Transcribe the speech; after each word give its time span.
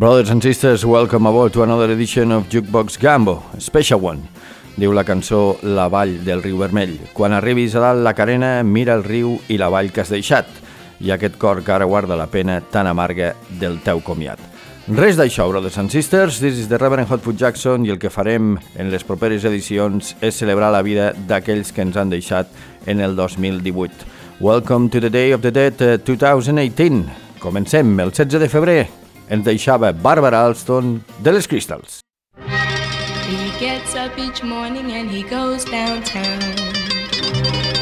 Brothers 0.00 0.30
and 0.30 0.42
sisters, 0.42 0.86
welcome 0.86 1.26
aboard 1.26 1.52
to 1.52 1.62
another 1.62 1.90
edition 1.90 2.32
of 2.32 2.48
Jukebox 2.48 2.98
Gambo, 2.98 3.42
special 3.60 4.00
one. 4.00 4.22
Diu 4.80 4.94
la 4.96 5.04
cançó 5.04 5.58
La 5.60 5.90
vall 5.92 6.14
del 6.24 6.40
riu 6.40 6.56
vermell. 6.56 6.94
Quan 7.12 7.34
arribis 7.36 7.74
a 7.76 7.82
dalt 7.84 8.00
la 8.00 8.14
carena, 8.16 8.62
mira 8.64 8.94
el 8.96 9.02
riu 9.04 9.34
i 9.52 9.58
la 9.60 9.68
vall 9.68 9.90
que 9.92 10.00
has 10.00 10.08
deixat, 10.08 10.46
i 11.04 11.12
aquest 11.12 11.36
cor 11.36 11.60
que 11.60 11.74
ara 11.74 11.84
guarda 11.84 12.16
la 12.16 12.30
pena 12.32 12.62
tan 12.62 12.88
amarga 12.88 13.34
del 13.60 13.76
teu 13.84 14.00
comiat. 14.00 14.40
Res 14.88 15.18
d'això, 15.20 15.50
brothers 15.50 15.76
and 15.76 15.92
sisters, 15.92 16.38
this 16.40 16.56
is 16.56 16.70
the 16.70 16.78
Reverend 16.80 17.12
Hotfoot 17.12 17.36
Jackson 17.36 17.84
i 17.84 17.92
el 17.92 18.00
que 18.00 18.08
farem 18.08 18.54
en 18.80 18.88
les 18.88 19.04
properes 19.04 19.44
edicions 19.44 20.14
és 20.22 20.40
celebrar 20.40 20.70
la 20.72 20.80
vida 20.80 21.10
d'aquells 21.28 21.74
que 21.76 21.84
ens 21.84 22.00
han 22.00 22.08
deixat 22.08 22.48
en 22.86 23.04
el 23.04 23.20
2018. 23.20 24.08
Welcome 24.40 24.88
to 24.96 25.04
the 25.04 25.12
Day 25.12 25.36
of 25.36 25.44
the 25.44 25.52
Dead 25.52 25.76
2018. 26.08 27.04
Uh, 27.04 27.36
Comencem 27.44 27.92
el 28.00 28.16
16 28.16 28.40
de 28.40 28.48
febrer 28.48 28.99
ens 29.30 29.44
deixava 29.44 29.92
Barbara 29.92 30.40
Alston 30.44 31.04
de 31.18 31.32
les 31.32 31.46
Crystals. 31.46 32.00
He 33.30 33.50
gets 33.60 33.94
up 33.94 34.18
each 34.18 34.42
morning 34.42 34.90
and 34.92 35.08
he 35.08 35.22
goes 35.22 35.64
downtown 35.64 36.40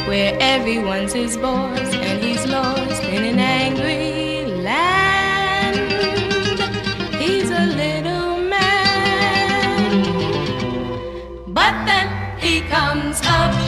Where 0.06 0.37
everyone's 0.41 1.14
his 1.14 1.37
boss 1.39 1.95
and 1.95 2.22
he's 2.22 2.45
lost 2.47 3.03
in 3.05 3.25
an 3.25 3.39
angry 3.39 4.45
land 4.62 5.77
He's 7.14 7.50
a 7.50 7.65
little 7.65 8.37
man 8.42 10.03
But 11.47 11.87
then 11.87 12.09
he 12.39 12.61
comes 12.69 13.20
uptown 13.25 13.67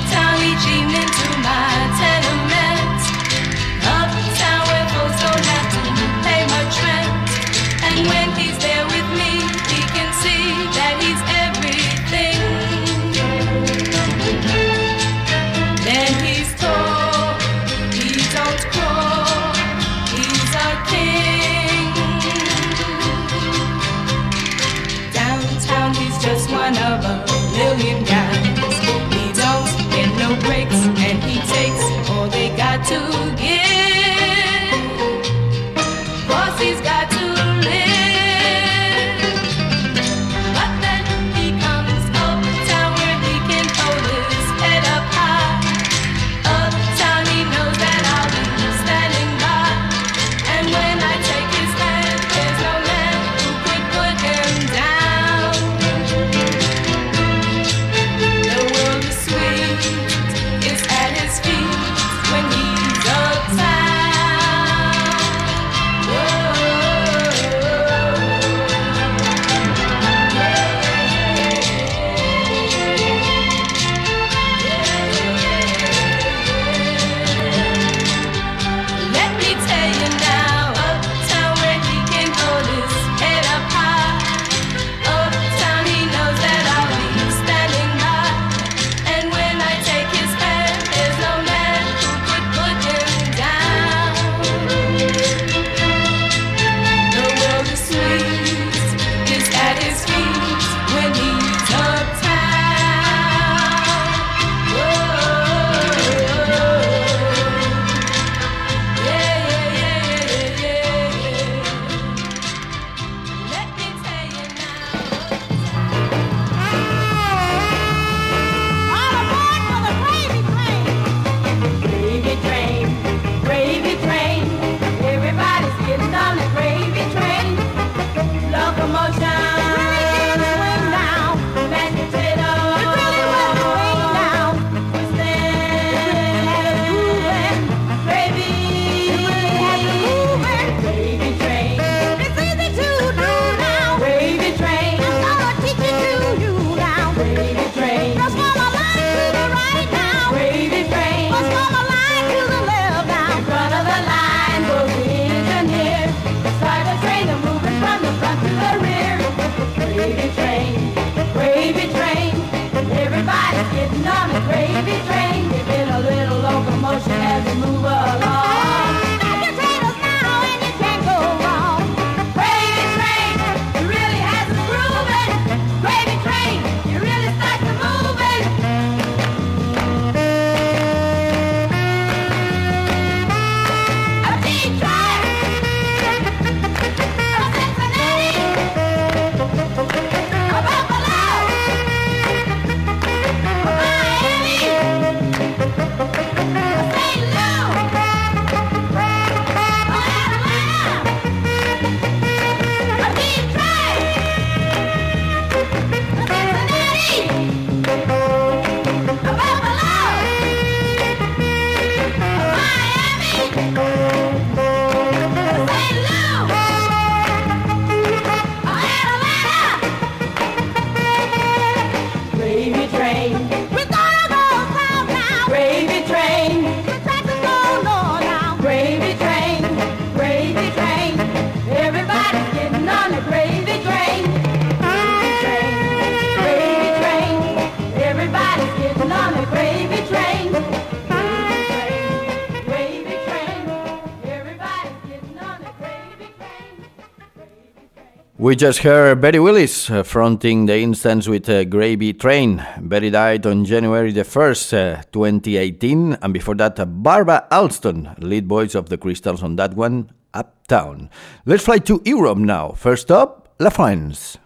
We 248.41 248.57
just 248.57 248.79
heard 248.79 249.21
Betty 249.21 249.39
Willis 249.39 249.91
uh, 249.91 250.03
fronting 250.03 250.65
the 250.65 250.79
instance 250.79 251.29
with 251.29 251.47
uh, 251.47 251.65
Gravy 251.65 252.15
Train. 252.15 252.65
Betty 252.81 253.11
died 253.11 253.45
on 253.45 253.67
January 253.67 254.13
the 254.13 254.23
1st, 254.23 254.73
uh, 254.73 255.03
2018, 255.13 256.17
and 256.23 256.33
before 256.33 256.55
that, 256.55 256.81
uh, 256.81 256.87
Barbara 256.87 257.47
Alston, 257.51 258.17
lead 258.17 258.47
voice 258.47 258.75
of 258.75 258.89
the 258.89 258.97
Crystals 258.97 259.43
on 259.43 259.57
that 259.57 259.75
one, 259.75 260.11
Uptown. 260.33 261.11
Let's 261.45 261.67
fly 261.67 261.81
to 261.81 262.01
Europe 262.07 262.39
now. 262.39 262.73
First 262.73 263.11
up, 263.11 263.53
La 263.59 263.69
France. 263.69 264.39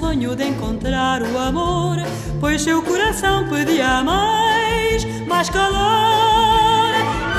Sonho 0.00 0.34
de 0.34 0.44
encontrar 0.44 1.22
o 1.22 1.38
amor 1.38 1.98
Pois 2.40 2.62
seu 2.62 2.82
coração 2.82 3.46
pedia 3.48 4.02
mais, 4.02 5.04
mais 5.26 5.50
calor. 5.50 6.94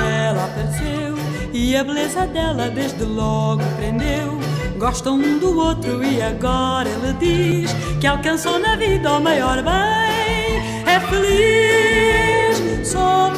Ela 0.08 0.46
apareceu 0.46 1.16
e 1.52 1.76
a 1.76 1.84
beleza 1.84 2.28
dela 2.28 2.70
desde 2.70 3.04
logo 3.04 3.64
prendeu. 3.78 4.40
Gostam 4.78 5.16
um 5.16 5.40
do 5.40 5.58
outro 5.58 6.04
e 6.04 6.22
agora 6.22 6.88
ele 6.88 7.14
diz 7.20 7.72
Que 8.00 8.06
alcançou 8.06 8.60
na 8.60 8.76
vida 8.76 9.12
o 9.12 9.20
maior 9.20 9.58
bem. 9.64 10.62
É 10.86 11.00
feliz, 11.10 12.88
só 12.88 13.32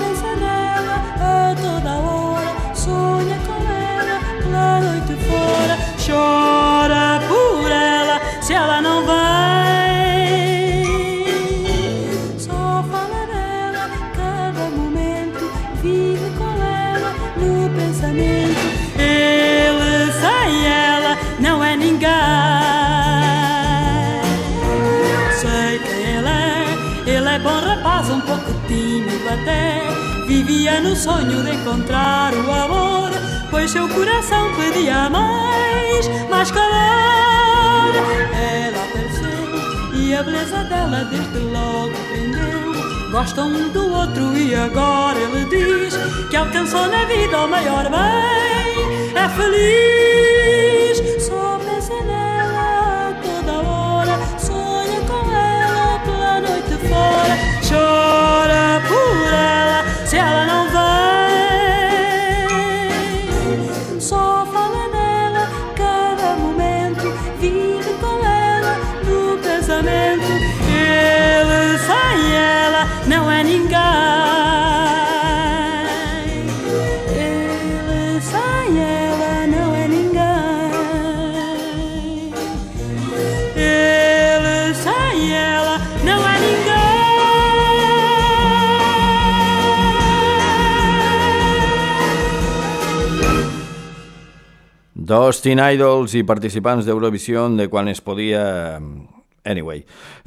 até. 29.34 29.82
Vivia 30.28 30.80
no 30.80 30.96
sonho 30.96 31.44
de 31.44 31.52
encontrar 31.52 32.34
o 32.34 32.52
amor, 32.52 33.12
pois 33.50 33.72
seu 33.72 33.88
coração 33.90 34.54
pedia 34.56 35.10
mais, 35.10 36.08
mais 36.30 36.50
calor. 36.52 37.94
Ela 38.34 38.84
apareceu 38.86 39.94
e 39.94 40.16
a 40.16 40.24
beleza 40.24 40.64
dela 40.64 41.08
desde 41.12 41.40
logo 41.40 41.94
prendeu. 42.10 43.12
Gostam 43.12 43.48
um 43.48 43.70
do 43.70 43.94
outro 43.94 44.36
e 44.38 44.56
agora 44.56 45.20
ele 45.20 45.46
diz 45.46 45.94
que 46.30 46.36
alcançou 46.36 46.88
na 46.88 47.06
vida 47.06 47.42
o 47.42 47.48
maior 47.48 47.90
bem. 47.90 49.14
É 49.16 49.30
feliz, 49.30 51.24
só 51.24 51.43
Dos 95.04 95.42
teen 95.44 95.60
idols 95.60 96.14
i 96.16 96.22
participants 96.24 96.86
d'Eurovision 96.88 97.58
de 97.60 97.66
quan 97.68 97.90
es 97.92 98.00
podia... 98.00 98.80
Anyway, 99.44 99.82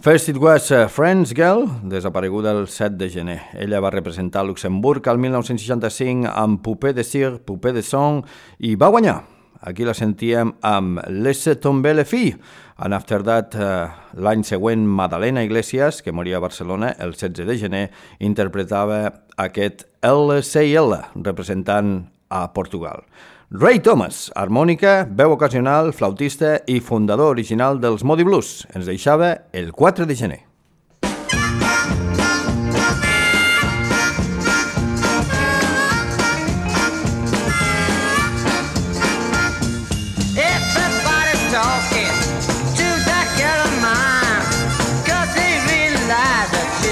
first 0.05 0.29
it 0.29 0.37
was 0.37 0.67
uh, 0.69 0.83
Friends 0.93 1.31
Girl, 1.33 1.63
desapareguda 1.89 2.51
el 2.53 2.67
7 2.69 2.99
de 3.01 3.09
gener. 3.09 3.39
Ella 3.57 3.81
va 3.81 3.89
representar 3.95 4.43
Luxemburg 4.45 5.07
al 5.09 5.17
1965 5.17 6.29
amb 6.29 6.61
Poupée 6.61 6.93
de 6.93 7.05
Cire, 7.09 7.39
Poupée 7.39 7.73
de 7.73 7.81
Son 7.81 8.21
i 8.59 8.75
va 8.77 8.91
guanyar. 8.93 9.23
Aquí 9.65 9.87
la 9.89 9.95
sentíem 9.97 10.53
amb 10.61 11.01
Laisse 11.09 11.55
tomber 11.57 11.95
les 11.97 12.11
filles. 12.11 12.37
And 12.77 12.93
after 12.93 13.25
that, 13.25 13.57
uh, 13.57 13.95
l'any 14.13 14.45
següent, 14.45 14.85
Madalena 14.85 15.47
Iglesias, 15.47 16.03
que 16.03 16.13
moria 16.13 16.37
a 16.37 16.45
Barcelona 16.45 16.93
el 17.01 17.17
16 17.17 17.49
de 17.49 17.57
gener, 17.65 17.83
interpretava 18.21 19.01
aquest 19.39 19.87
LCL, 20.05 21.01
representant 21.25 22.11
a 22.29 22.53
Portugal. 22.53 23.07
Ray 23.49 23.79
Thomas, 23.79 24.33
harmònica, 24.35 25.05
veu 25.07 25.31
ocasional, 25.31 25.93
flautista 25.95 26.57
i 26.67 26.81
fundador 26.83 27.31
original 27.31 27.79
dels 27.79 28.03
Modi 28.03 28.27
Blues, 28.27 28.67
ens 28.75 28.91
deixava 28.91 29.37
el 29.55 29.71
4 29.71 30.07
de 30.11 30.19
gener. 30.19 30.43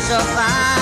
so 0.05 0.21
fine. 0.21 0.74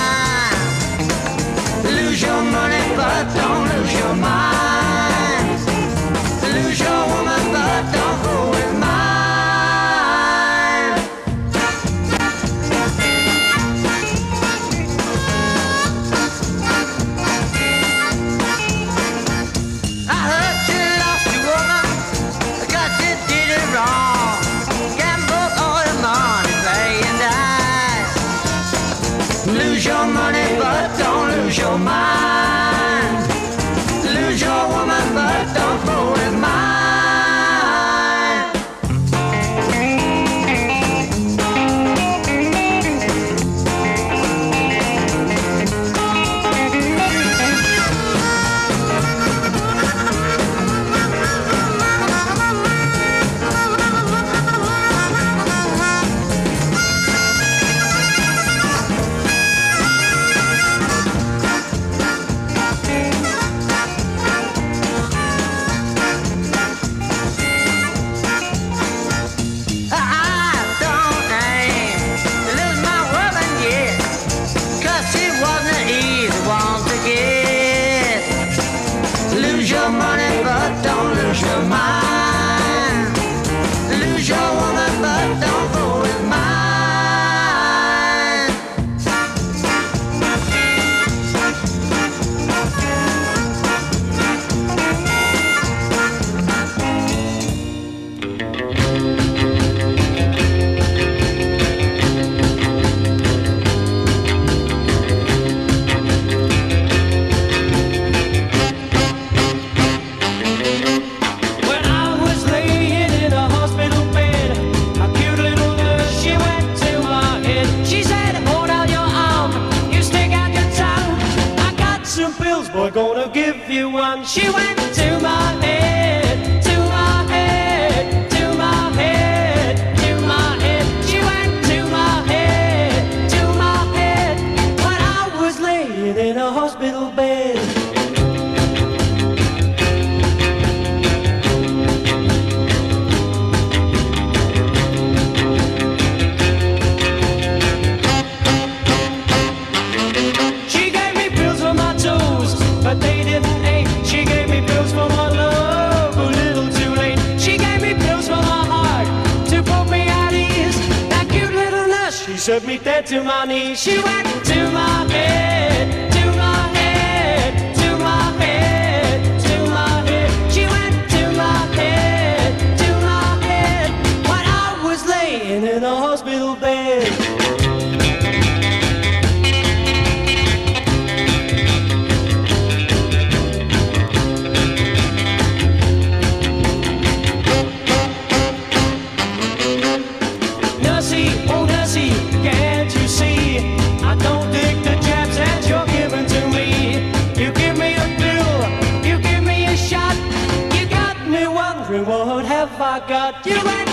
reward 201.93 202.45
have 202.45 202.81
I 202.81 202.99
got? 203.07 203.45
You 203.45 203.53
and 203.53 203.92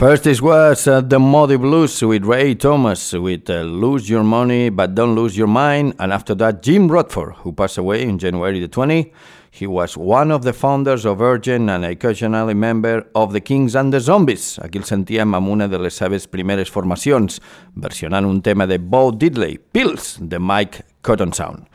First 0.00 0.26
is 0.26 0.40
was 0.40 0.88
uh, 0.88 1.02
the 1.02 1.18
Moody 1.18 1.58
Blues 1.58 2.02
with 2.02 2.24
Ray 2.24 2.54
Thomas 2.54 3.12
with 3.12 3.50
uh, 3.50 3.60
Lose 3.60 4.08
Your 4.08 4.24
Money 4.24 4.70
But 4.70 4.94
Don't 4.94 5.14
Lose 5.14 5.36
Your 5.36 5.46
Mind. 5.46 5.92
And 5.98 6.10
after 6.10 6.34
that, 6.36 6.62
Jim 6.62 6.90
Rodford, 6.90 7.34
who 7.40 7.52
passed 7.52 7.76
away 7.76 8.04
in 8.04 8.18
January 8.18 8.60
the 8.60 8.68
20. 8.68 9.12
He 9.50 9.66
was 9.66 9.98
one 9.98 10.30
of 10.30 10.42
the 10.42 10.54
founders 10.54 11.04
of 11.04 11.18
Virgin 11.18 11.68
and 11.68 11.84
occasionally 11.84 12.54
member 12.54 13.08
of 13.14 13.34
the 13.34 13.42
Kinks 13.42 13.74
and 13.74 13.92
the 13.92 14.00
Zombies. 14.00 14.58
Aquí 14.64 14.80
el 14.80 14.88
sentíem 14.88 15.36
amb 15.36 15.52
una 15.52 15.68
de 15.68 15.78
les 15.78 15.92
seves 15.92 16.24
primeres 16.26 16.72
formacions, 16.72 17.36
versionant 17.76 18.24
un 18.24 18.40
tema 18.40 18.66
de 18.66 18.78
Bo 18.78 19.10
Diddley, 19.12 19.58
Pills, 19.58 20.16
de 20.18 20.40
Mike 20.40 20.80
Cotton 21.02 21.34
Sound. 21.34 21.68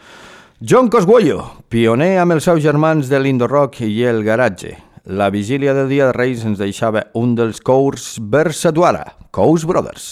John 0.64 0.90
Cosguello, 0.90 1.44
pioner 1.70 2.16
amb 2.18 2.40
els 2.40 2.50
seus 2.50 2.64
germans 2.66 3.06
de 3.06 3.22
l'Indo 3.22 3.46
Rock 3.46 3.84
i 3.86 4.02
el 4.10 4.24
Garatge, 4.26 4.80
La 5.06 5.30
vigília 5.30 5.76
del 5.76 5.88
Dia 5.88 6.08
de 6.08 6.14
Reis 6.18 6.42
ens 6.50 6.58
deixava 6.58 7.04
un 7.14 7.36
dels 7.38 7.60
cours 7.62 8.16
Versatuara, 8.18 9.04
Cous 9.30 9.62
Brothers. 9.70 10.08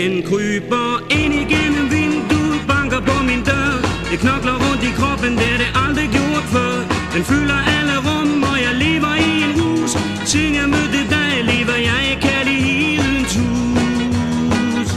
Den 0.00 0.22
kryber 0.22 0.88
ind 1.10 1.34
igennem 1.34 1.86
vinduet, 1.96 2.60
banker 2.68 3.00
på 3.08 3.16
min 3.28 3.42
dør. 3.50 3.74
Det 4.10 4.18
knokler 4.24 4.56
rundt 4.64 4.82
i 4.90 4.92
kroppen, 4.98 5.32
det 5.40 5.48
er 5.54 5.58
det 5.62 5.70
aldrig 5.84 6.08
gjort 6.16 6.46
før. 6.54 6.74
Den 7.14 7.22
fylder 7.30 7.60
alle 7.76 7.96
rum, 8.06 8.42
og 8.50 8.56
jeg 8.66 8.74
lever 8.84 9.14
i 9.28 9.30
en 9.46 9.52
rus. 9.60 9.92
Siden 10.30 10.54
jeg 10.60 10.68
mødte 10.74 11.00
dig, 11.16 11.30
lever 11.52 11.78
jeg 11.88 12.00
i 12.12 12.14
kærlighedens 12.26 13.32
hus. 13.40 14.88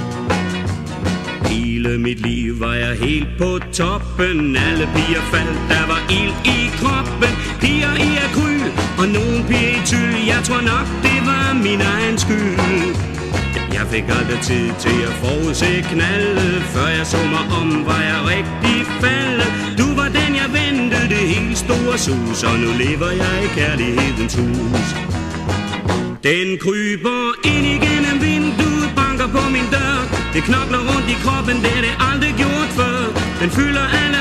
Hele 1.52 1.98
mit 1.98 2.20
liv 2.28 2.60
var 2.60 2.76
jeg 2.86 2.94
helt 3.06 3.32
på 3.38 3.50
toppen 3.80 4.58
Alle 4.68 4.86
piger 4.96 5.24
faldt, 5.34 5.60
der 5.74 5.84
var 5.92 6.02
ild 6.20 6.36
i 6.56 6.60
kroppen 6.80 7.32
Piger 7.62 7.96
i 8.08 8.10
akryl, 8.26 8.68
og 9.02 9.08
nogen 9.18 9.42
piger 9.50 9.72
i 9.80 9.82
tyl 9.86 10.16
Jeg 10.34 10.42
tror 10.48 10.62
nok, 10.72 10.88
det 11.06 11.20
var 11.30 11.46
min 11.66 11.82
egen 11.94 12.18
skyld 12.18 13.13
jeg 13.84 13.92
fik 13.92 14.10
aldrig 14.20 14.40
tid 14.42 14.68
til 14.86 14.98
at 15.10 15.16
forudse 15.24 15.72
knalde 15.92 16.48
Før 16.74 16.88
jeg 16.98 17.06
så 17.14 17.18
mig 17.36 17.46
om, 17.62 17.70
var 17.90 18.02
jeg 18.12 18.20
rigtig 18.34 18.78
faldet. 19.04 19.50
Du 19.80 19.88
var 20.00 20.10
den, 20.20 20.32
jeg 20.42 20.50
ventede 20.60 21.08
det 21.14 21.24
helt 21.36 21.58
store 21.58 21.98
sus 22.06 22.40
Og 22.50 22.56
nu 22.64 22.70
lever 22.84 23.12
jeg 23.24 23.36
i 23.46 23.48
kærlighedens 23.58 24.36
hus. 24.40 24.88
Den 26.30 26.48
kryber 26.64 27.22
ind 27.52 27.66
igennem 27.76 28.18
vinduet, 28.28 28.90
banker 29.00 29.28
på 29.36 29.44
min 29.56 29.68
dør. 29.76 30.00
Det 30.34 30.42
knokler 30.50 30.82
rundt 30.90 31.08
i 31.16 31.18
kroppen, 31.24 31.58
det 31.64 31.74
er 31.78 31.84
det 31.88 31.96
aldrig 32.10 32.34
gjort 32.42 32.70
før. 32.80 33.00
Den 33.42 33.50
fylder 33.58 33.86
alle 34.02 34.13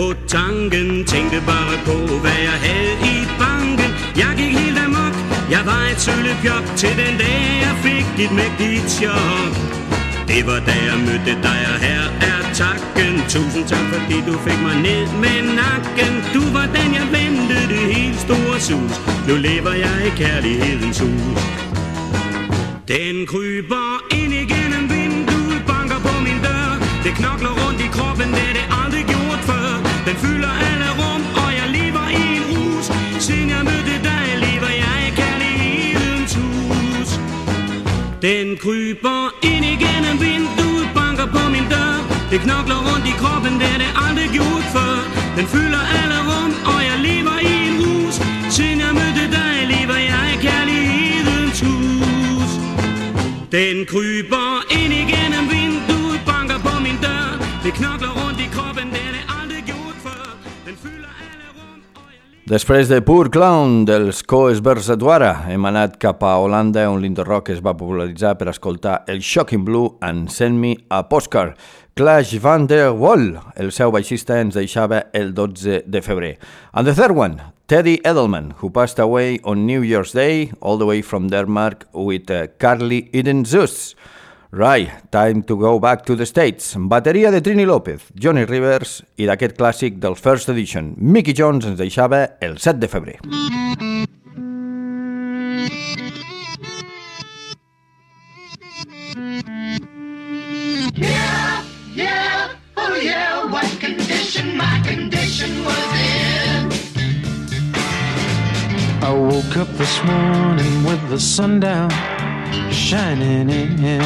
på 0.00 0.14
tanken. 0.28 0.88
Tænkte 1.12 1.38
bare 1.52 1.76
på 1.88 1.96
hvad 2.22 2.40
jeg 2.48 2.58
havde 2.66 2.94
i 3.12 3.16
banken. 3.42 3.90
Jeg 4.22 4.32
gik 4.40 4.52
helt 4.60 4.78
amok. 4.86 5.14
Jeg 5.54 5.62
var 5.70 5.82
et 5.92 6.00
søllepjok 6.04 6.64
Til 6.80 6.92
den 7.00 7.14
dag 7.22 7.40
jeg 7.66 7.74
fik 7.86 8.06
et 8.24 8.32
mægtigt 8.40 8.86
chok. 8.96 9.52
Det 10.30 10.42
var 10.48 10.60
da 10.68 10.76
jeg 10.88 10.98
mødte 11.06 11.34
dig 11.46 11.60
Og 11.72 11.78
her 11.86 12.02
er 12.30 12.40
takken. 12.60 13.12
Tusind 13.34 13.64
tak 13.72 13.86
fordi 13.92 14.16
du 14.28 14.34
fik 14.46 14.60
mig 14.66 14.76
ned 14.88 15.04
med 15.24 15.38
nakken. 15.60 16.12
Du 16.36 16.42
var 16.56 16.66
den 16.76 16.90
jeg 16.98 17.06
ventede 17.18 17.66
det 17.74 17.84
helt 17.94 18.20
store 18.26 18.58
sus. 18.68 18.94
Nu 19.28 19.34
lever 19.48 19.74
jeg 19.84 19.96
i 20.08 20.10
kærlighedens 20.20 20.98
hus 21.04 21.42
den 22.94 23.26
kryber 23.26 23.88
ind 24.18 24.32
igennem 24.44 24.84
vinduet, 24.94 25.62
banker 25.66 26.00
på 26.06 26.14
min 26.26 26.38
dør. 26.46 26.70
Det 27.04 27.12
knokler 27.18 27.52
rundt 27.60 27.80
i 27.86 27.88
kroppen, 27.96 28.28
det 28.36 28.44
er 28.48 28.54
det 28.58 28.66
aldrig 28.82 29.04
gjort 29.06 29.19
Den 38.22 38.56
kryber 38.58 39.32
ind 39.42 39.64
igennem 39.64 40.16
vinduet, 40.20 40.88
banker 40.94 41.26
på 41.26 41.42
min 41.54 41.66
dør. 41.72 41.94
Det 42.30 42.40
knokler 42.44 42.80
rundt 42.88 43.06
i 43.12 43.14
kroppen, 43.22 43.54
det 43.60 43.68
er 43.74 43.78
det 43.82 43.90
aldrig 44.04 44.28
gjort 44.38 44.66
før. 44.74 44.96
Den 45.36 45.46
fylder 45.54 45.82
alle 45.98 46.18
rum, 46.28 46.52
og 46.72 46.80
jeg 46.88 46.96
lever 47.08 47.36
i 47.50 47.52
en 47.68 47.76
rus 47.84 48.14
Siden 48.54 48.78
jeg 48.84 48.92
mødte 49.00 49.24
dig, 49.36 49.54
lever 49.72 49.98
jeg 50.10 50.24
i 50.34 50.36
kærlighedens 50.46 51.60
hus. 51.66 52.50
Den 53.56 53.76
kryber 53.92 54.48
ind 54.78 54.92
igennem 55.02 55.44
vinduet, 55.54 56.20
banker 56.30 56.58
på 56.66 56.74
min 56.86 56.98
dør. 57.06 57.28
Det 57.64 57.72
knokler 57.78 58.12
rundt 58.20 58.40
i 58.46 58.48
kroppen, 58.56 58.86
Després 62.50 62.88
de 62.90 62.96
Pur 62.98 63.28
Clown 63.30 63.84
dels 63.86 64.24
Coes 64.26 64.58
Versaduara, 64.66 65.44
hem 65.46 65.68
anat 65.68 65.92
cap 66.02 66.24
a 66.26 66.32
Holanda 66.42 66.88
on 66.90 66.98
l'Interrock 66.98 67.52
es 67.54 67.60
va 67.62 67.76
popularitzar 67.78 68.32
per 68.40 68.48
escoltar 68.50 69.04
el 69.06 69.20
Shocking 69.22 69.62
Blue 69.68 69.92
and 70.02 70.32
Send 70.34 70.58
Me 70.58 70.72
a 70.90 71.04
Postcard. 71.06 71.54
Clash 71.94 72.34
van 72.42 72.66
der 72.66 72.90
Wall, 72.90 73.36
el 73.54 73.70
seu 73.70 73.94
baixista, 73.94 74.40
ens 74.42 74.58
deixava 74.58 75.04
el 75.14 75.30
12 75.30 75.84
de 75.86 76.02
febrer. 76.02 76.32
And 76.74 76.90
the 76.90 76.96
third 76.98 77.14
one, 77.14 77.38
Teddy 77.70 78.00
Edelman, 78.02 78.56
who 78.58 78.70
passed 78.74 78.98
away 78.98 79.38
on 79.44 79.64
New 79.64 79.86
Year's 79.86 80.10
Day, 80.10 80.50
all 80.60 80.76
the 80.76 80.90
way 80.90 81.02
from 81.02 81.30
Denmark 81.30 81.86
with 81.94 82.32
uh, 82.32 82.48
Carly 82.58 83.10
Eden 83.12 83.44
Zeus. 83.44 83.94
Right, 84.52 84.90
time 85.12 85.44
to 85.44 85.56
go 85.56 85.78
back 85.78 86.04
to 86.06 86.16
the 86.16 86.26
States. 86.26 86.74
Bateria 86.76 87.30
de 87.30 87.40
Trini 87.40 87.64
López, 87.64 88.02
Johnny 88.16 88.44
Rivers 88.44 88.96
i 89.14 89.28
d'aquest 89.28 89.54
clàssic 89.54 90.00
del 90.02 90.16
First 90.18 90.50
Edition. 90.50 90.96
Mickey 90.98 91.32
Jones 91.38 91.68
ens 91.70 91.78
deixava 91.78 92.24
el 92.42 92.58
7 92.58 92.80
de 92.82 92.88
febrer. 92.90 93.20
Yeah, 100.98 101.62
yeah, 101.94 102.50
oh 102.76 102.98
yeah, 102.98 103.46
what 103.52 103.70
condition 103.78 104.56
my 104.58 104.82
condition 104.82 105.62
was 105.62 105.94
in. 105.94 106.72
I 109.00 109.14
woke 109.14 109.56
up 109.56 109.70
this 109.78 110.02
morning 110.02 110.82
with 110.82 111.08
the 111.08 111.20
sun 111.20 111.60
down 111.60 112.19
shining 112.72 113.50
in. 113.50 114.00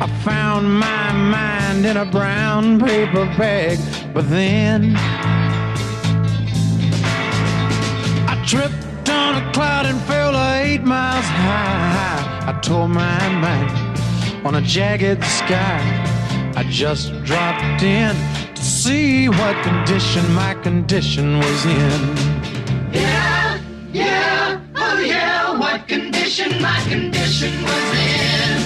I 0.00 0.06
found 0.24 0.78
my 0.78 1.12
mind 1.12 1.86
in 1.86 1.96
a 1.96 2.04
brown 2.04 2.80
paper 2.80 3.26
bag, 3.38 3.78
but 4.14 4.28
then 4.30 4.94
I 8.28 8.42
tripped 8.46 9.08
on 9.08 9.42
a 9.42 9.52
cloud 9.52 9.86
and 9.86 10.00
fell 10.02 10.34
eight 10.56 10.82
miles 10.82 11.24
high. 11.24 12.48
I 12.48 12.52
tore 12.60 12.88
my 12.88 13.28
mind 13.28 13.70
on 14.44 14.56
a 14.56 14.62
jagged 14.62 15.22
sky. 15.24 15.80
I 16.56 16.64
just 16.64 17.12
dropped 17.24 17.82
in 17.82 18.14
to 18.54 18.62
see 18.62 19.28
what 19.28 19.62
condition 19.64 20.24
my 20.34 20.54
condition 20.54 21.38
was 21.38 21.64
in. 21.66 22.16
Yeah, 22.92 23.31
condition 26.22 26.62
my 26.62 26.80
condition 26.88 27.52
was 27.64 27.86
in. 27.98 28.58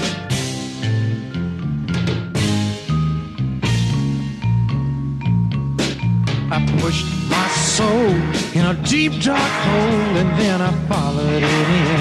I 6.52 6.58
pushed 6.80 7.06
my 7.30 7.48
soul 7.48 8.12
in 8.58 8.66
a 8.66 8.74
deep 8.84 9.12
dark 9.22 9.52
hole 9.68 10.16
and 10.20 10.30
then 10.38 10.60
I 10.60 10.70
followed 10.86 11.42
it 11.42 11.68
in. 11.80 12.00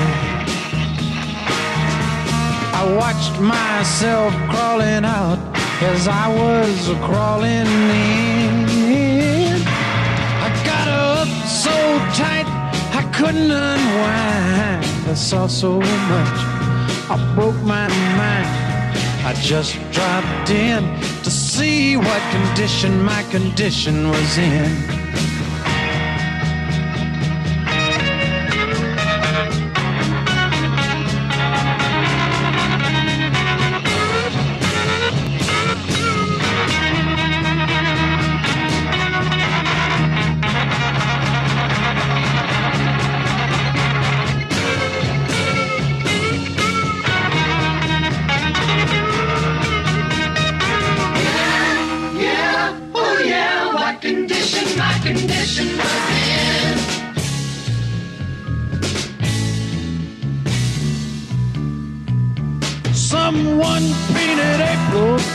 I 2.80 2.84
watched 3.00 3.40
myself 3.40 4.34
crawling 4.50 5.06
out 5.06 5.40
as 5.82 6.06
I 6.10 6.28
was 6.42 6.90
crawling 7.08 7.68
in. 8.12 9.62
I 10.48 10.50
got 10.66 10.88
up 10.90 11.30
so 11.48 11.72
tight 12.20 12.48
I 12.94 13.10
couldn't 13.14 13.52
unwind. 13.52 14.95
I 15.08 15.14
saw 15.14 15.46
so 15.46 15.80
much, 15.80 16.40
I 17.12 17.34
broke 17.36 17.62
my 17.62 17.88
mind. 18.18 18.48
I 19.24 19.34
just 19.40 19.76
dropped 19.92 20.50
in 20.50 20.84
to 21.24 21.30
see 21.30 21.96
what 21.96 22.22
condition 22.32 23.04
my 23.04 23.22
condition 23.30 24.10
was 24.10 24.38
in. 24.38 25.05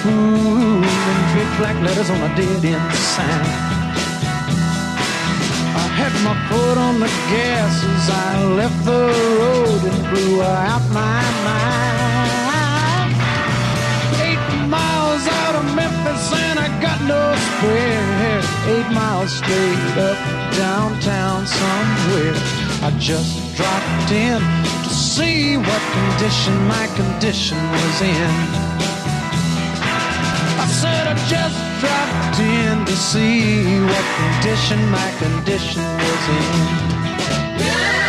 Fool 0.02 0.80
in 0.80 1.18
big 1.34 1.50
black 1.58 1.76
letters 1.84 2.08
on 2.08 2.16
a 2.22 2.34
dead 2.34 2.64
end 2.64 2.92
sign. 2.94 3.44
I 5.76 5.86
had 6.00 6.12
my 6.24 6.32
foot 6.48 6.78
on 6.78 7.00
the 7.00 7.10
gas 7.28 7.84
as 7.84 8.08
I 8.08 8.44
left 8.60 8.82
the 8.86 9.12
road 9.40 9.82
and 9.92 10.00
blew 10.08 10.40
out 10.42 10.80
my 10.88 11.20
mind. 11.44 13.12
Eight 14.24 14.40
miles 14.72 15.26
out 15.42 15.54
of 15.60 15.64
Memphis 15.76 16.32
and 16.32 16.58
I 16.58 16.68
got 16.80 16.98
no 17.04 17.20
spare. 17.36 18.40
Eight 18.72 18.90
miles 18.94 19.30
straight 19.36 19.98
up 20.08 20.16
downtown 20.56 21.46
somewhere. 21.46 22.34
I 22.80 22.90
just 22.98 23.36
dropped 23.54 24.12
in 24.12 24.40
to 24.84 24.88
see 24.88 25.58
what 25.58 25.82
condition 25.92 26.56
my 26.68 26.86
condition 26.96 27.58
was 27.70 28.00
in. 28.00 28.79
Said 30.80 31.06
I 31.06 31.14
just 31.28 31.58
dropped 31.80 32.40
in 32.40 32.86
to 32.86 32.96
see 32.96 33.80
what 33.90 34.06
condition 34.20 34.78
my 34.90 35.08
condition 35.22 35.84
was 36.04 36.24
in. 36.38 37.00
Will 37.58 37.99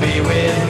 be 0.00 0.20
with 0.20 0.65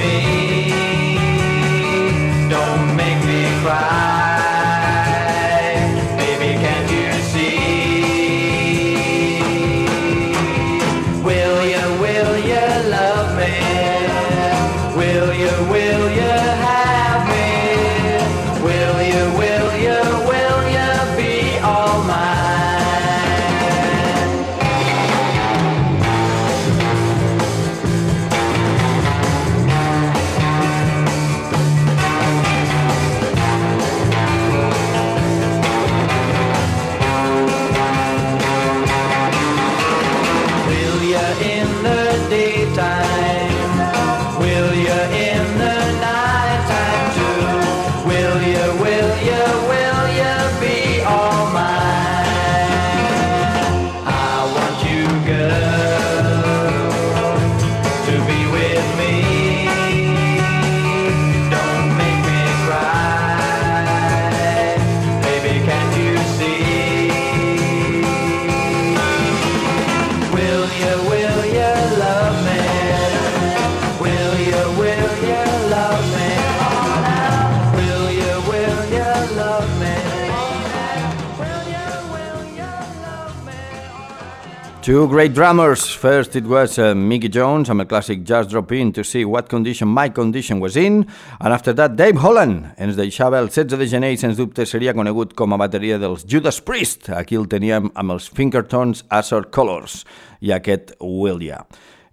Two 84.87 85.09
great 85.09 85.35
drummers. 85.35 85.92
First, 85.92 86.37
it 86.37 86.44
was 86.44 86.79
uh, 86.79 86.94
Mickey 86.94 87.27
Jones 87.29 87.66
amb 87.72 87.83
el 87.83 87.88
clàssic 87.90 88.20
Just 88.22 88.53
Drop 88.53 88.70
In 88.70 88.92
to 88.94 89.03
see 89.03 89.25
what 89.27 89.49
condition 89.51 89.90
my 89.90 90.09
condition 90.09 90.61
was 90.61 90.77
in, 90.77 91.01
and 91.40 91.53
after 91.53 91.75
that, 91.75 91.96
Dave 91.99 92.22
Holland 92.22 92.68
ens 92.79 92.94
deixava 92.94 93.40
el 93.42 93.51
16 93.51 93.81
de 93.81 93.90
gener 93.90 94.12
i, 94.14 94.20
sens 94.22 94.38
dubte, 94.38 94.62
seria 94.62 94.94
conegut 94.94 95.35
com 95.35 95.51
a 95.51 95.59
bateria 95.59 95.99
dels 95.99 96.22
Judas 96.22 96.62
Priest. 96.62 97.11
Aquí 97.11 97.35
el 97.35 97.51
teníem 97.51 97.90
amb 97.99 98.14
els 98.14 98.31
Fingertones 98.31 99.03
Azure 99.11 99.51
Colors 99.51 100.05
i 100.38 100.55
aquest 100.55 100.94
Will 101.03 101.42
Ya. 101.42 101.64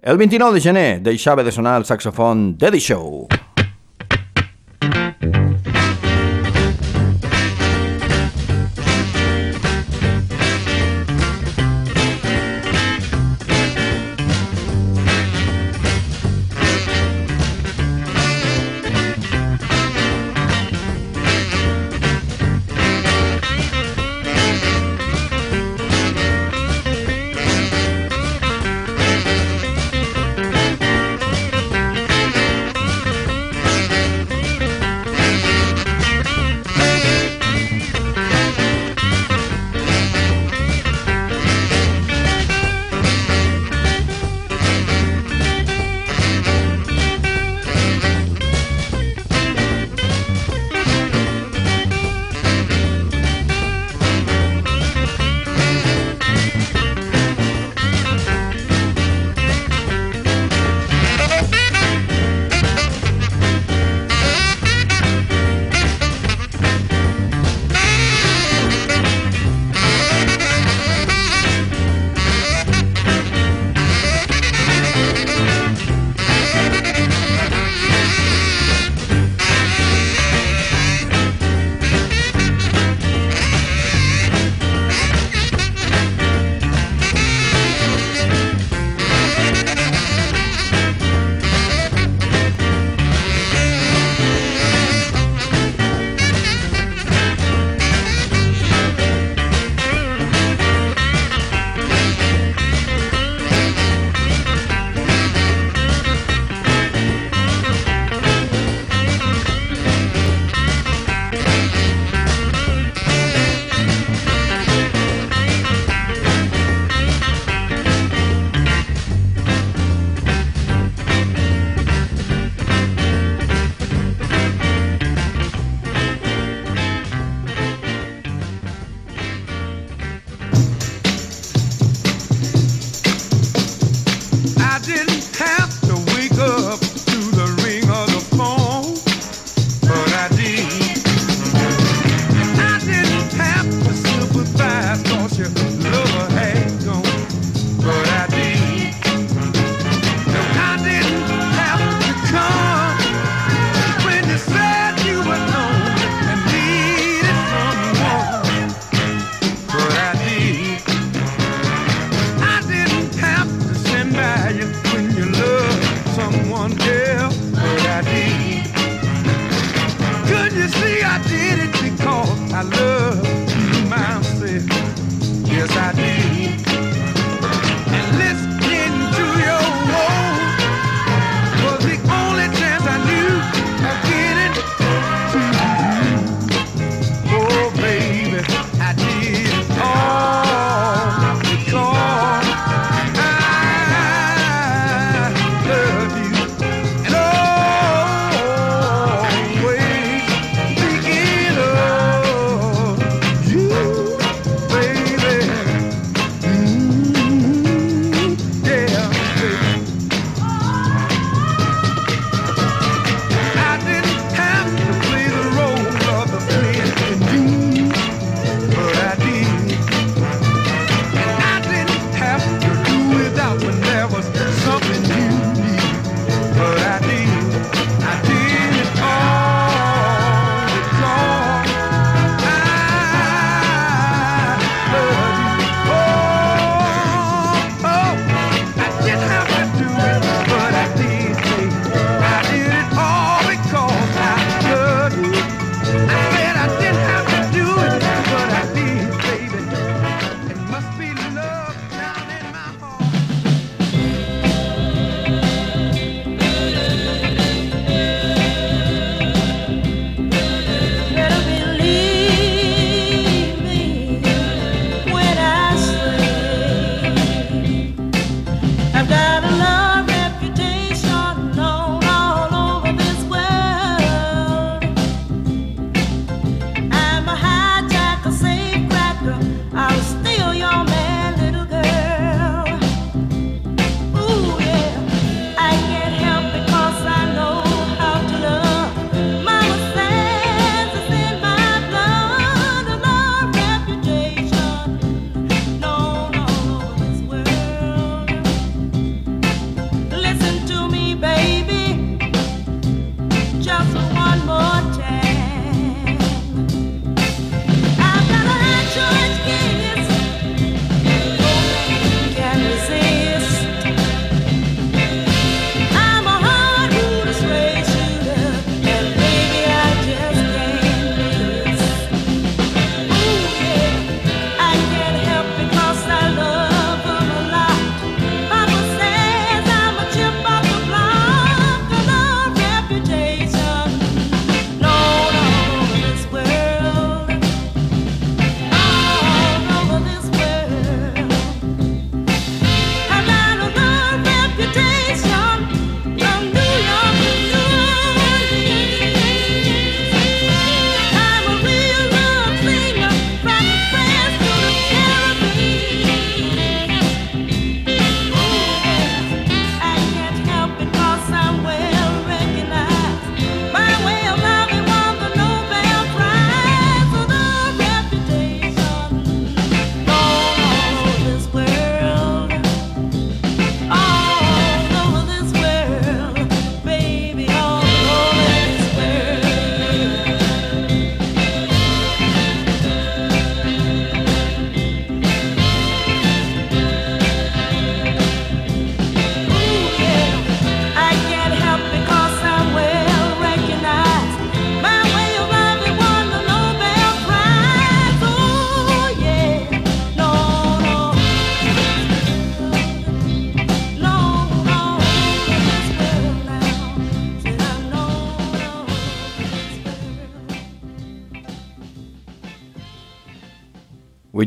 El 0.02 0.18
29 0.18 0.58
de 0.58 0.68
gener 0.72 0.90
deixava 1.06 1.46
de 1.46 1.54
sonar 1.54 1.78
el 1.78 1.86
saxofon 1.86 2.56
d'Eddie 2.58 2.82
Show. 2.90 3.28
Will 3.30 3.43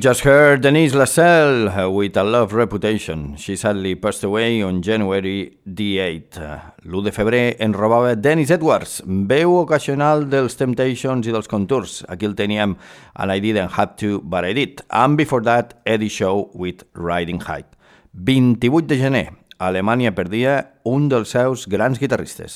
just 0.06 0.20
heard 0.20 0.60
Denise 0.60 0.94
Lascelles 0.94 1.68
uh, 1.76 1.90
with 1.90 2.16
a 2.16 2.22
love 2.22 2.52
reputation. 2.52 3.34
She 3.36 3.56
sadly 3.56 3.96
passed 3.96 4.22
away 4.22 4.62
on 4.62 4.80
January 4.80 5.58
the 5.66 5.98
8th. 5.98 6.38
Uh, 6.38 6.60
L'1 6.84 7.02
de 7.02 7.10
febrer 7.10 7.56
en 7.58 7.74
robava 7.74 8.14
Dennis 8.14 8.52
Edwards, 8.54 9.02
veu 9.04 9.56
ocasional 9.58 10.28
dels 10.30 10.54
Temptations 10.54 11.26
i 11.26 11.34
dels 11.34 11.50
Contours. 11.50 12.04
Aquí 12.06 12.24
el 12.24 12.36
teníem 12.38 12.76
and 13.16 13.32
I 13.32 13.40
didn't 13.40 13.74
have 13.74 13.96
to, 13.96 14.20
but 14.22 14.44
I 14.44 14.54
did. 14.54 14.84
And 14.90 15.18
before 15.18 15.42
that, 15.42 15.74
Eddie 15.84 16.08
Show 16.08 16.52
with 16.54 16.86
Riding 16.94 17.40
High. 17.40 17.66
28 18.14 18.86
de 18.86 18.98
gener, 19.02 19.26
Alemanya 19.58 20.14
perdia 20.14 20.76
un 20.84 21.08
dels 21.08 21.34
seus 21.34 21.66
grans 21.66 21.98
guitarristes. 21.98 22.54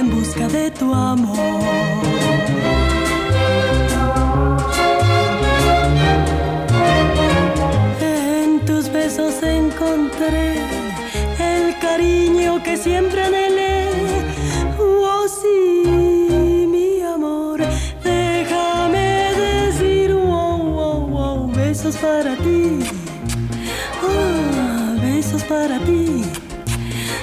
En 0.00 0.10
busca 0.10 0.48
de 0.48 0.70
tu 0.70 0.94
amor. 0.94 1.36
En 8.00 8.60
tus 8.64 8.90
besos 8.90 9.42
encontré 9.42 10.54
el 11.38 11.78
cariño 11.80 12.62
que 12.62 12.78
siempre 12.78 13.20
anhelé. 13.22 13.90
Oh, 14.78 15.26
sí, 15.40 16.66
mi 16.74 17.02
amor, 17.02 17.60
déjame 18.02 19.08
decir, 19.46 20.14
wow, 20.14 20.58
wow, 20.76 21.00
wow, 21.14 21.52
besos 21.52 21.96
para 21.96 22.36
ti. 22.36 22.78
Ah, 24.08 24.96
besos 25.02 25.42
para 25.44 25.78
ti. 25.80 26.24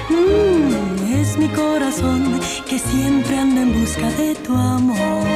Mm, 0.09 1.13
es 1.19 1.37
mi 1.37 1.47
corazón 1.47 2.46
siempre 2.91 3.37
anda 3.37 3.61
en 3.61 3.73
busca 3.73 4.09
de 4.11 4.35
tu 4.35 4.53
amor. 4.53 5.27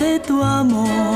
de 0.00 0.18
tu 0.18 0.42
amor. 0.42 1.09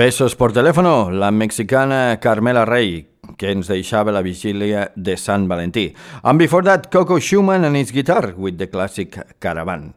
Besos 0.00 0.34
por 0.34 0.54
teléfono, 0.54 1.10
la 1.10 1.30
mexicana 1.30 2.18
Carmela 2.22 2.64
Rey, 2.64 3.10
que 3.36 3.50
ens 3.52 3.68
deixava 3.68 4.08
la 4.08 4.22
vigília 4.24 4.86
de 4.96 5.18
Sant 5.20 5.44
Valentí. 5.44 5.90
And 6.22 6.40
before 6.40 6.64
that, 6.64 6.88
Coco 6.88 7.18
Schumann 7.20 7.66
and 7.66 7.76
his 7.76 7.92
guitar 7.92 8.32
with 8.34 8.56
the 8.56 8.70
classic 8.70 9.20
Caravan. 9.38 9.92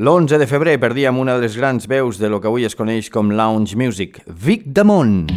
L'11 0.00 0.40
de 0.40 0.48
febrer 0.48 0.78
perdíem 0.80 1.20
una 1.20 1.36
de 1.36 1.44
les 1.44 1.58
grans 1.60 1.84
veus 1.84 2.16
de 2.16 2.32
lo 2.32 2.40
que 2.40 2.48
avui 2.48 2.64
es 2.64 2.72
coneix 2.72 3.12
com 3.12 3.36
lounge 3.36 3.76
music, 3.76 4.22
Vic 4.24 4.64
Damont. 4.64 5.28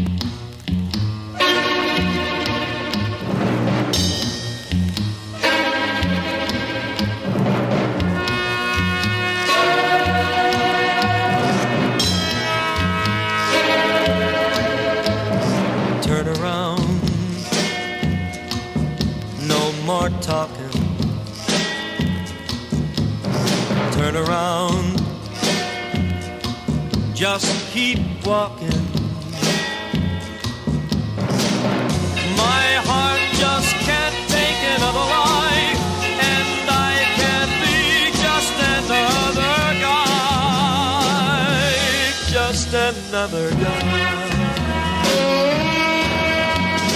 keep 27.78 28.02
walking. 28.26 28.82
My 32.46 32.68
heart 32.90 33.24
just 33.44 33.72
can't 33.88 34.18
take 34.36 34.60
another 34.76 35.06
lie, 35.16 35.68
and 36.34 36.70
I 36.90 36.94
can't 37.20 37.54
be 37.64 37.80
just 38.26 38.56
another 38.78 39.58
guy. 39.86 41.62
Just 42.38 42.70
another 42.90 43.48
guy. 43.64 43.84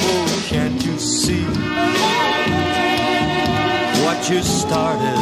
Oh, 0.09 0.29
can't 0.49 0.79
you 0.83 0.95
see 0.97 1.45
what 4.03 4.19
you 4.31 4.41
started? 4.41 5.19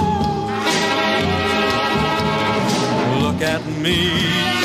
Look 3.23 3.39
at 3.41 3.63
me. 3.83 4.58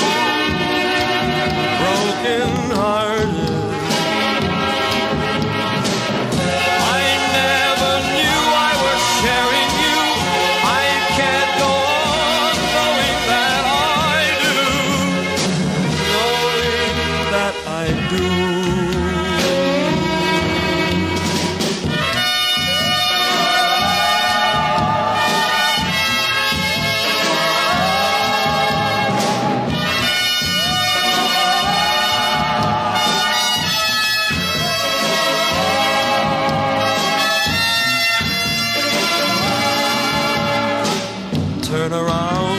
turn 41.75 41.93
around. 41.93 42.59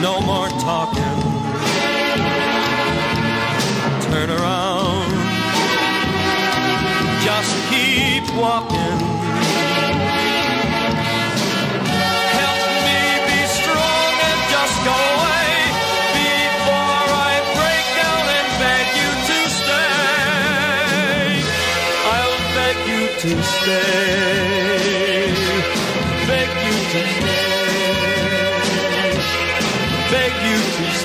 No 0.00 0.22
more 0.22 0.48
talking. 0.68 1.18
Turn 4.10 4.30
around. 4.30 5.10
Just 7.26 7.52
keep 7.70 8.24
walking. 8.34 9.11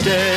day. 0.07 0.36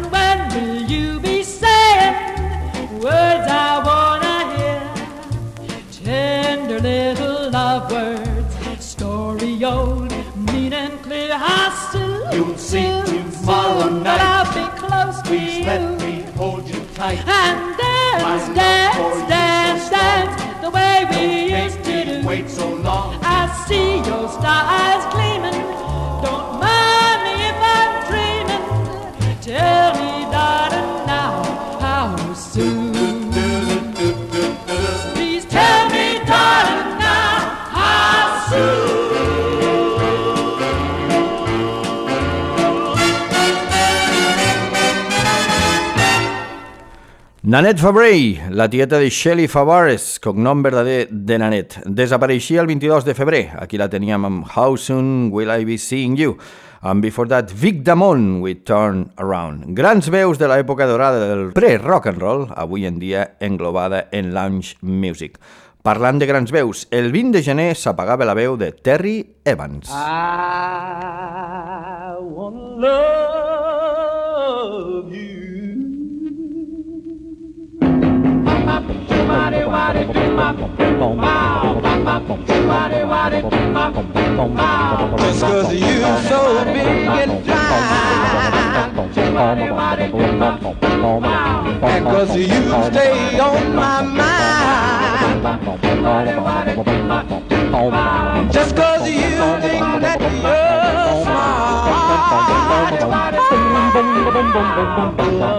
Nanette 47.51 47.81
Fabray, 47.81 48.39
la 48.49 48.69
tieta 48.69 48.97
de 48.97 49.09
Shelley 49.09 49.49
Favares, 49.49 50.21
cognom 50.23 50.61
verdader 50.63 51.09
de 51.11 51.35
Nanette, 51.35 51.81
desapareixia 51.83 52.61
el 52.61 52.67
22 52.69 53.03
de 53.03 53.11
febrer. 53.11 53.51
Aquí 53.59 53.75
la 53.75 53.89
teníem 53.91 54.23
amb 54.23 54.47
How 54.47 54.79
Soon 54.79 55.27
Will 55.35 55.51
I 55.51 55.67
Be 55.67 55.75
Seeing 55.75 56.15
You? 56.15 56.39
And 56.79 57.03
before 57.03 57.27
that, 57.27 57.51
Vic 57.51 57.83
Damon 57.83 58.39
with 58.39 58.63
Turn 58.63 59.11
Around. 59.17 59.75
Grans 59.75 60.07
veus 60.07 60.39
de 60.39 60.47
l'època 60.47 60.87
dorada 60.87 61.27
del 61.27 61.51
pre-rock 61.51 62.07
and 62.13 62.23
roll, 62.23 62.47
avui 62.55 62.87
en 62.87 63.03
dia 63.03 63.35
englobada 63.41 64.07
en 64.13 64.31
lounge 64.31 64.77
music. 64.79 65.35
Parlant 65.83 66.23
de 66.23 66.31
grans 66.31 66.55
veus, 66.55 66.87
el 66.89 67.11
20 67.11 67.35
de 67.35 67.43
gener 67.43 67.75
s'apagava 67.75 68.23
la 68.23 68.37
veu 68.37 68.55
de 68.55 68.71
Terry 68.71 69.35
Evans. 69.43 69.91
I 69.91 72.15
wanna 72.15 72.79
love 72.79 73.60
Just 85.17 85.41
cause 85.41 85.73
you 85.73 86.01
so 86.29 86.39
big 86.65 87.07
and 87.07 87.45
fine 87.45 88.01
And 91.83 92.05
you 92.35 92.61
stay 92.91 93.39
on 93.39 93.75
my 93.75 94.01
mind 94.01 94.41
Just 98.51 98.75
cause 98.75 99.07
you 99.07 99.21
think 99.61 99.85
that 100.01 100.19
you're 100.21 101.23
smart. 101.23 101.81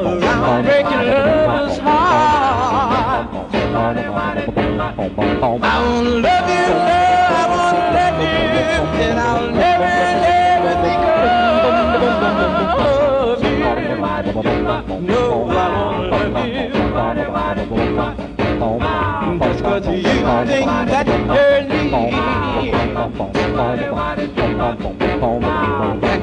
Around 0.05 0.65
breaking 0.65 1.05
love's 1.09 1.79
heart 1.79 2.42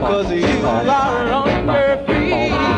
cause 0.10 0.32
you 0.32 0.66
are 0.66 1.32
on 1.32 1.66
your 1.66 2.06
feet 2.06 2.69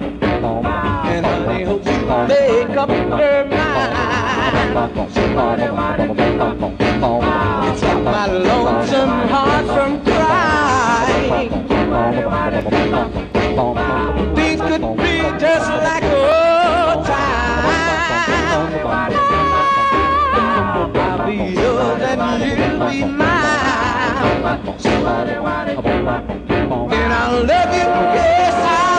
you, 0.00 0.23
I 0.44 1.12
And 1.14 1.24
I 1.24 1.28
honey, 1.46 1.64
hope 1.64 1.86
you 1.86 1.92
make 2.28 2.76
up 2.76 2.90
your 2.90 3.44
mind 3.46 3.92
It's 7.70 7.82
my 7.82 8.26
lonesome 8.26 9.28
heart 9.32 9.66
from 9.66 10.04
crying 10.04 11.50
Things 14.34 14.60
could 14.60 14.84
be 14.98 15.14
just 15.40 15.68
like 15.86 16.04
old 16.04 17.06
times 17.06 18.04
I'll 20.96 21.26
be 21.26 21.36
yours 21.54 22.02
and 22.02 22.20
you'll 22.44 22.78
be 22.90 22.98
mine 23.04 23.54
And 26.92 27.12
I'll 27.12 27.40
love 27.44 27.72
you, 27.72 27.88
yes 28.18 28.54
I'll 28.54 28.93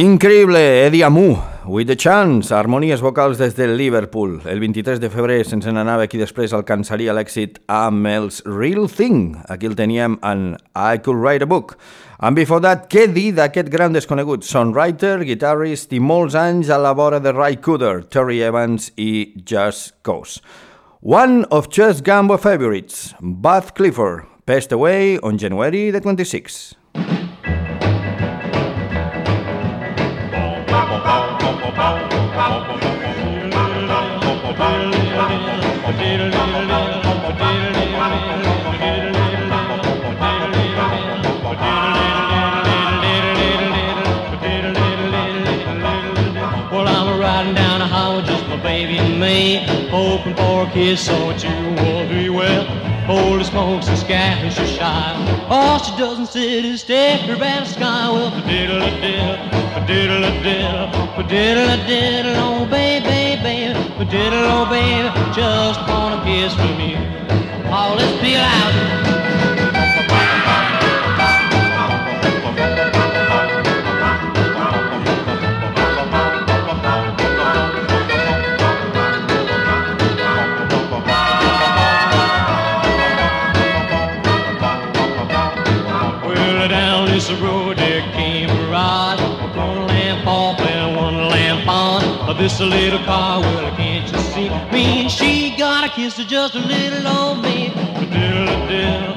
Increïble, 0.00 0.56
Eddie 0.56 1.02
Amu, 1.04 1.36
With 1.66 1.88
the 1.88 1.94
Chance, 1.94 2.54
harmonies 2.54 3.02
vocals 3.02 3.36
des 3.36 3.54
del 3.54 3.76
Liverpool. 3.76 4.40
El 4.48 4.58
23 4.58 4.96
de 4.96 5.10
febrer 5.12 5.42
se'ns 5.44 5.66
n'anava 5.68 6.06
aquí 6.06 6.16
després 6.16 6.54
alcançaria 6.56 7.12
l'èxit 7.12 7.58
amb 7.68 8.08
els 8.08 8.38
Real 8.46 8.88
Thing. 8.88 9.34
Aquí 9.52 9.68
el 9.68 9.76
teníem 9.76 10.16
en 10.24 10.54
I 10.72 11.02
Could 11.04 11.20
Write 11.20 11.44
a 11.44 11.50
Book. 11.50 11.76
And 12.16 12.32
before 12.32 12.64
that, 12.64 12.88
què 12.88 13.10
dir 13.12 13.34
d'aquest 13.36 13.68
gran 13.68 13.92
desconegut? 13.92 14.48
Songwriter, 14.48 15.18
guitarrist 15.28 15.92
i 15.92 16.00
molts 16.00 16.32
anys 16.32 16.72
a 16.72 16.80
la 16.80 16.96
vora 16.96 17.20
de 17.20 17.36
Ray 17.36 17.60
Cooder, 17.60 18.06
Terry 18.08 18.40
Evans 18.40 18.88
i 18.96 19.36
Just 19.44 19.98
Cause. 20.00 20.40
One 21.04 21.44
of 21.50 21.68
Chess 21.68 22.00
Gambo 22.00 22.40
favorites, 22.40 23.12
Bud 23.20 23.74
Clifford, 23.76 24.24
passed 24.46 24.72
away 24.72 25.18
on 25.18 25.36
January 25.36 25.90
the 25.90 26.00
26th. 26.00 26.79
Me, 49.40 49.56
hoping 49.88 50.34
for 50.36 50.66
a 50.66 50.70
kiss 50.70 51.08
or 51.08 51.32
two 51.38 51.64
or 51.88 52.06
three. 52.08 52.28
Well, 52.28 52.64
holy 53.06 53.44
smokes, 53.44 53.86
this 53.86 54.02
gal 54.02 54.44
is 54.44 54.56
so 54.56 54.66
shy. 54.66 55.46
All 55.48 55.78
she 55.78 55.92
doesn't 55.96 56.26
sit 56.26 56.64
is 56.64 56.80
stare 56.82 57.16
up 57.34 57.40
at 57.40 57.64
the 57.64 57.70
sky. 57.76 58.10
Well, 58.14 58.30
diddle 58.46 58.82
a 58.82 58.90
diddle, 59.04 59.86
diddle 59.86 60.24
a 60.24 60.32
diddle, 61.32 61.70
a 61.74 61.78
diddle, 61.86 62.36
oh 62.46 62.66
baby, 62.66 63.40
baby, 63.42 64.06
diddle, 64.10 64.46
oh 64.56 64.66
baby, 64.68 65.08
just 65.32 65.80
want 65.88 66.12
a 66.16 66.24
kiss 66.26 66.52
from 66.60 66.78
you. 66.88 66.98
Oh, 67.72 67.94
let's 67.96 68.20
be 68.22 68.34
loud. 68.36 69.19
This 92.40 92.58
little 92.58 92.98
car, 93.00 93.42
well, 93.42 93.76
can't 93.76 94.10
you 94.10 94.18
see? 94.32 94.48
Me 94.72 95.02
and 95.02 95.10
she 95.10 95.54
got 95.58 95.84
a 95.84 95.90
kiss 95.90 96.16
to 96.16 96.24
just 96.24 96.54
a 96.54 96.58
little 96.58 97.06
old 97.06 97.42
baby. 97.42 97.74
Diddle 97.74 98.66
diddle, 98.66 99.14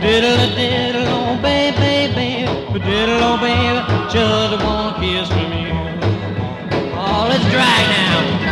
diddle 0.00 0.56
diddle, 0.56 1.06
oh 1.06 1.38
baby, 1.40 2.12
baby, 2.12 2.80
diddle, 2.80 3.22
oh 3.22 3.38
baby, 3.38 3.78
just 4.12 4.64
one 4.64 4.94
kiss 5.00 5.28
from 5.28 5.52
you. 5.52 5.70
Oh, 6.98 7.26
let's 7.28 7.44
drag 7.52 7.86
now. 7.90 8.45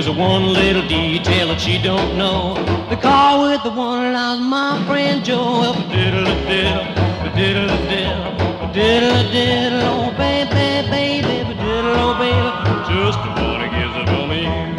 There's 0.00 0.16
a 0.16 0.18
one 0.18 0.46
little 0.54 0.80
detail 0.88 1.48
that 1.48 1.60
she 1.60 1.76
don't 1.76 2.16
know. 2.16 2.54
The 2.88 2.96
car 2.96 3.42
with 3.42 3.62
the 3.62 3.70
one 3.70 4.14
lies 4.14 4.40
my 4.40 4.82
friend 4.86 5.22
Joe. 5.22 5.74
Diddle 5.92 6.24
diddle, 6.48 6.86
diddle 7.36 7.68
diddle, 7.84 8.72
diddle 8.72 9.30
diddle, 9.30 9.82
oh 9.92 10.10
baby, 10.16 10.88
baby, 10.88 11.44
diddle, 11.52 12.00
oh 12.00 12.16
baby, 12.16 12.48
just 12.88 13.20
kiss 13.76 13.92
it 14.00 14.08
from 14.08 14.32
you. 14.32 14.70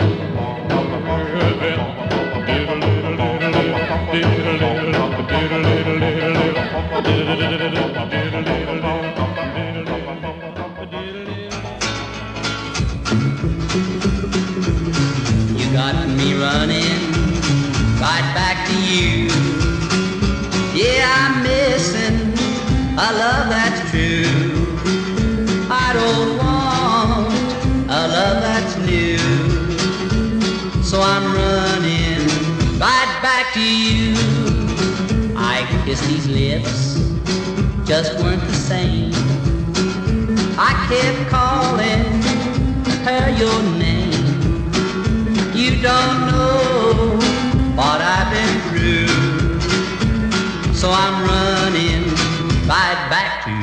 You 7.72 7.91
you. 18.92 19.28
Yeah, 20.74 21.08
I'm 21.24 21.44
missing 21.44 22.18
a 22.94 23.10
love 23.24 23.48
that's 23.50 23.80
true. 23.90 24.52
I 25.70 25.88
don't 26.00 26.38
want 26.38 27.34
a 27.90 28.02
love 28.16 28.42
that's 28.48 28.76
new. 28.90 29.18
So 30.84 31.02
I'm 31.02 31.26
running 31.34 32.22
right 32.80 33.14
back 33.22 33.54
to 33.54 33.62
you. 33.62 34.16
I 35.38 35.66
guess 35.86 36.06
these 36.08 36.28
lips 36.28 37.00
just 37.88 38.20
weren't 38.20 38.42
the 38.42 38.54
same. 38.54 39.14
I 40.58 40.72
kept 40.90 41.30
calling 41.30 42.04
her 43.08 43.30
your 43.42 43.62
name. 43.80 44.12
You 45.56 45.82
don't 45.82 46.21
So 50.82 50.90
I'm 50.90 51.24
running 51.24 52.06
right 52.66 53.08
back 53.12 53.46
to 53.46 53.61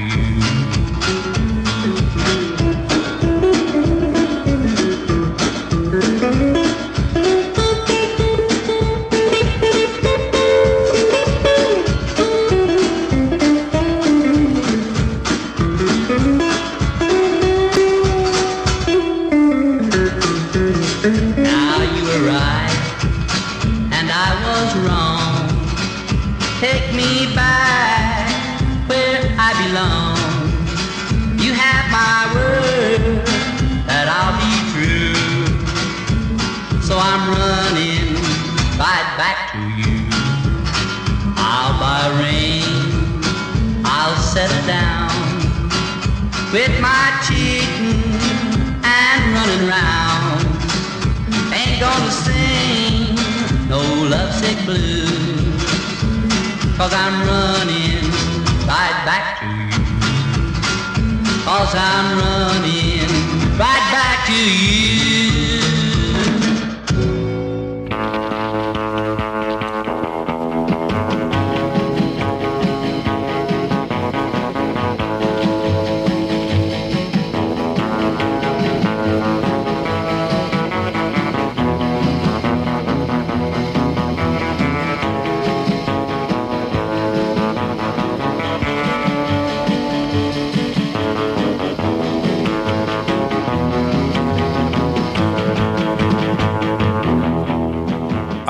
Cause 61.58 61.74
I'm 61.74 62.18
running 62.20 63.10
right 63.58 63.90
back 63.90 64.26
to 64.28 64.32
you. 64.32 65.37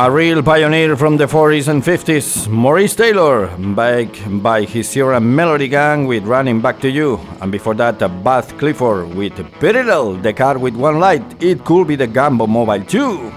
A 0.01 0.09
real 0.09 0.45
pioneer 0.45 0.97
from 0.97 1.17
the 1.17 1.27
40s 1.27 1.67
and 1.67 1.83
50s, 1.83 2.47
Maurice 2.47 2.95
Taylor, 2.95 3.49
back 3.75 4.07
by 4.41 4.63
his 4.63 4.89
Sierra 4.89 5.21
Melody 5.21 5.67
Gang 5.67 6.07
with 6.07 6.23
Running 6.23 6.61
Back 6.61 6.79
to 6.83 6.89
You, 6.89 7.19
and 7.41 7.51
before 7.51 7.75
that, 7.75 7.99
Buzz 8.23 8.53
Clifford 8.53 9.13
with 9.13 9.33
Perilal, 9.59 10.23
the 10.23 10.33
car 10.33 10.57
with 10.57 10.77
one 10.77 11.01
light. 11.01 11.43
It 11.43 11.65
could 11.65 11.89
be 11.89 11.97
the 11.97 12.07
Gambo 12.07 12.49
Mobile 12.49 12.85
too. 12.85 13.33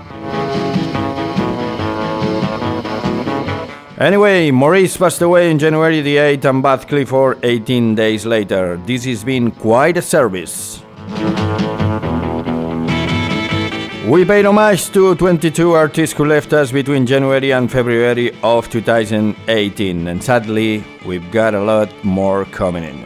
Anyway, 4.00 4.52
Maurice 4.52 4.98
passed 4.98 5.24
away 5.24 5.50
in 5.50 5.58
January 5.58 6.02
the 6.02 6.18
8th 6.18 6.46
and 6.46 6.62
Buzz 6.62 6.86
Clifford 6.86 7.40
18 7.44 7.96
days 7.96 8.24
later. 8.28 8.78
This 8.86 9.06
has 9.06 9.24
been 9.24 9.50
quite 9.50 9.98
a 9.98 10.02
service. 10.04 10.84
We 14.12 14.26
paid 14.26 14.44
homage 14.46 14.90
to 14.90 15.16
22 15.16 15.72
artists 15.72 16.18
who 16.18 16.26
left 16.26 16.52
us 16.52 16.70
between 16.70 17.06
January 17.06 17.52
and 17.54 17.72
February 17.72 18.38
of 18.44 18.70
2018, 18.70 20.06
and 20.10 20.22
sadly, 20.22 20.84
we've 21.06 21.32
got 21.32 21.54
a 21.54 21.62
lot 21.62 21.90
more 22.04 22.44
coming 22.44 22.84
in. 22.84 23.00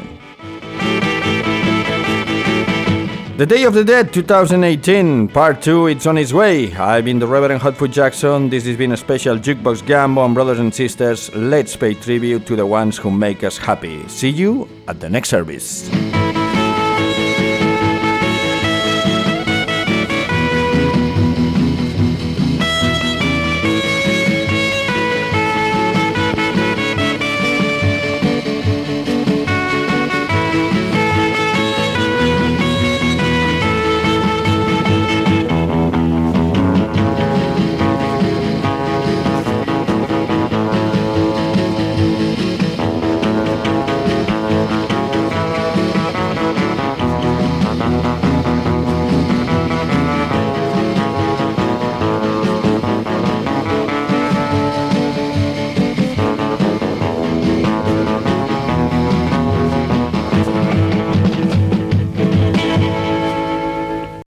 The 3.38 3.45
Day 3.45 3.66
of 3.66 3.76
the 3.76 3.84
Dead 3.84 4.12
2018, 4.12 5.28
Part 5.28 5.62
2, 5.62 5.86
it's 5.86 6.08
on 6.08 6.18
its 6.18 6.34
way. 6.34 6.74
I've 6.76 7.06
been 7.06 7.20
the 7.20 7.28
Reverend 7.28 7.62
Hotfoot 7.62 7.91
Jackson. 7.91 8.49
This 8.49 8.66
has 8.66 8.76
been 8.76 8.93
a 8.93 8.97
special 8.97 9.38
Jukebox 9.38 9.84
Gambo, 9.84 10.26
and 10.26 10.34
brothers 10.34 10.58
and 10.58 10.74
sisters, 10.74 11.32
let's 11.36 11.76
pay 11.76 11.93
tribute 11.93 12.47
to 12.47 12.56
the 12.56 12.66
ones 12.66 12.97
who 12.97 13.12
make 13.12 13.43
us 13.43 13.60
happy. 13.60 14.08
See 14.08 14.30
you 14.32 14.68
at 14.88 14.99
the 14.99 15.10
next 15.12 15.30
service. 15.30 15.88